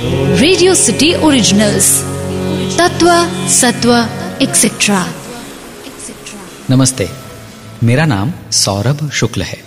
[0.00, 2.02] Radio city originals
[2.78, 3.06] तत्व
[3.48, 3.96] सत्व
[4.42, 5.06] etcetera
[6.70, 7.08] नमस्ते,
[7.82, 9.58] मेरा नाम सौरभ शुक्ल है।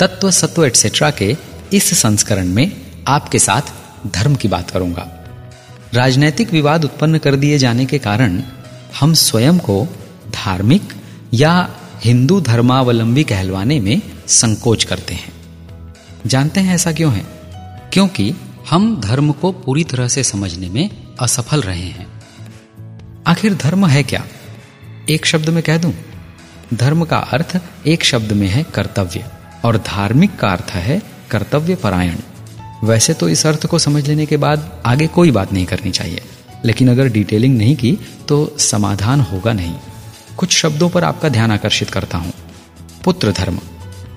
[0.00, 1.36] तत्व, सत्व एटसेट्रा के
[1.72, 2.72] इस संस्करण में
[3.08, 3.62] आपके साथ
[4.06, 5.24] धर्म की बात करूँगा।
[5.94, 8.42] राजनैतिक विवाद उत्पन्न कर दिए जाने के कारण
[9.00, 9.88] हम स्वयं को
[10.30, 10.92] धार्मिक
[11.34, 11.68] या
[12.04, 15.32] हिंदू धर्मावलंबी कहलवाने में संकोच करते हैं।
[16.26, 17.26] जानते हैं ऐसा क्यों है?
[17.92, 18.34] क्योंकि
[18.74, 22.22] हम धर्म को पूरी तरह से समझने में असफल रहे हैं।
[23.26, 24.24] आखिर धर्म है क्या?
[25.10, 25.92] एक शब्द में कह दूँ?
[26.74, 29.26] धर्म का अर्थ एक शब्द में है कर्तव्य,
[29.64, 32.16] और धार्मिक का अर्थ है कर्तव्य परायण।
[32.84, 36.22] वैसे तो इस अर्थ को समझ लेने के बाद आगे कोई बात नहीं करनी चाहिए।
[36.64, 37.98] लेकिन अगर डिटेलिंग नहीं की
[38.28, 39.74] तो समाधान होगा नहीं।
[40.36, 42.32] कुछ शब्दों पर आपका ध्यान आकर्षित करता हूँ।
[43.04, 43.60] पुत्र धर्म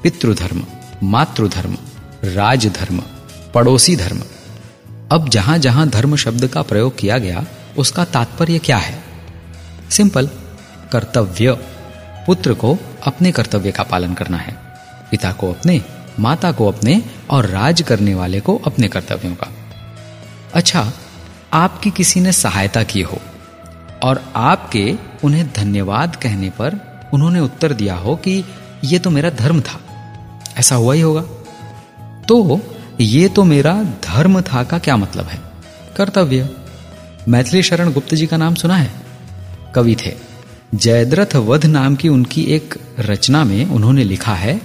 [0.04, 0.66] पितृधर्म,
[1.04, 1.78] मातृधर्म,
[2.24, 3.04] राजधर्म,
[3.54, 4.22] पड़ोसी धर्म
[5.12, 7.46] अब जहाँ जहाँ धर्म शब्द का प्रयोग किया गया,
[7.78, 9.04] उसका तात्पर्य क्या है?
[9.92, 10.30] सिंपल,
[10.92, 11.54] कर्तव्य।
[12.28, 14.56] पुत्र को अपने कर्तव्य का पालन करना है।
[15.12, 15.82] पिता को अपने,
[16.20, 19.48] माता को अपने और राज करने वाले को अपने कर्तव्यों का।
[20.54, 20.92] अच्छा
[21.54, 23.18] आपकी किसी ने सहायता की हो
[24.04, 26.80] और आपके उन्हें धन्यवाद कहने पर
[27.14, 28.44] उन्होंने उत्तर दिया हो कि
[28.84, 29.80] यह तो मेरा धर्म था।
[30.58, 31.22] ऐसा हुआ ही होगा।
[32.22, 32.62] तो
[33.02, 35.40] ये तो मेरा धर्म था का क्या मतलब है?
[35.98, 36.50] कर्तव्य।
[37.28, 38.92] मैथिली शरण गुप्त जी का नाम सुना है?
[39.76, 40.14] कवि थे।
[40.76, 44.62] जयद्रथ वध नाम की उनकी एक रचना में उन्होंने लिखा है,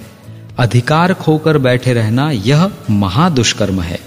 [0.57, 3.99] अधिकार खोकर बैठे रहना यह महादुष्कर्म है।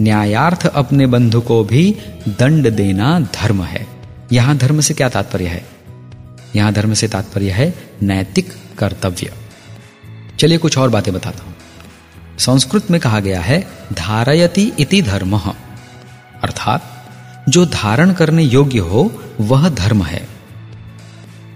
[0.00, 1.96] न्यायार्थ अपने बंधु को भी
[2.28, 3.86] दंड देना धर्म है।
[4.32, 5.64] यहाँ धर्म से क्या तात्पर्य है?
[6.56, 9.32] यहाँ धर्म से तात्पर्य है नैतिक कर्तव्य।
[10.38, 11.54] चलिए कुछ और बातें बताता हूँ।
[12.42, 15.38] संस्कृत में कहा गया है, धारयति इति धर्म।
[16.42, 17.06] अर्थात,
[17.48, 20.28] जो धारण करने योग्य हो, वह धर्म है।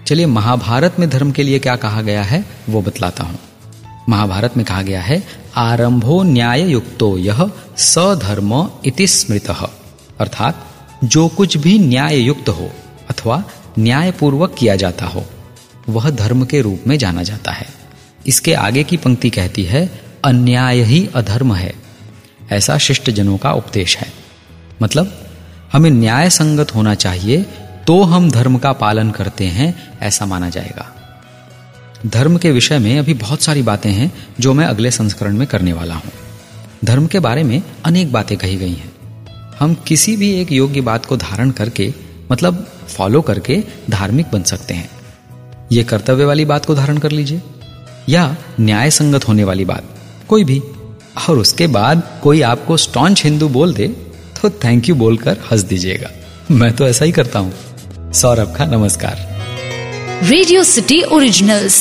[0.07, 3.39] चलिए, महाभारत में धर्म के लिए क्या कहा गया है, वो बतलाता हूँ।
[4.09, 9.49] महाभारत में कहा गया है, आरंभो न्याय युक्तो यह सधर्म इति स्मृत।
[10.19, 10.65] अर्थात,
[11.03, 12.71] जो कुछ भी न्याय युक्त हो,
[13.09, 13.43] अथवा
[13.79, 15.25] न्यायपूर्वक किया जाता हो,
[15.89, 17.67] वह धर्म के रूप में जाना जाता है।
[18.27, 21.73] इसके आगे की पंक्ति कहती है अन्याय ही अधर्म है।
[22.51, 24.07] ऐसा शिष्ट जनों का उपदेश है।
[24.81, 25.13] मतलब
[25.73, 27.45] हमें न्याय संगत होना चाहिए
[27.87, 30.85] तो हम धर्म का पालन करते हैं, ऐसा माना जाएगा।
[32.05, 35.73] धर्म के विषय में अभी बहुत सारी बातें हैं, जो मैं अगले संस्करण में करने
[35.73, 36.11] वाला हूँ।
[36.85, 38.91] धर्म के बारे में अनेक बातें कही गई हैं।
[39.59, 41.93] हम किसी भी एक योग्य बात को धारण करके
[42.31, 44.89] मतलब फॉलो करके धार्मिक बन सकते हैं।
[45.71, 47.41] यह कर्तव्य वाली बात को धारण कर लीजिए,
[48.09, 49.96] या न्याय संगत होने वाली बात।
[50.27, 50.61] कोई भी।
[51.29, 53.87] और उसके बाद कोई आपको स्टॉन्च हिंदू बोल दे
[54.41, 56.09] तो थैंक यू बोलकर हंस दीजिएगा।
[56.51, 59.25] मैं तो ऐसा ही करता हूँ। सौरभ का नमस्कार।
[60.23, 61.79] रेडियो सिटी ओरिजिनल्स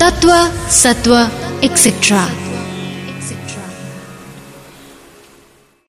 [0.00, 0.30] तत्व,
[0.70, 1.14] सत्व
[1.64, 2.26] एक्सेट्रा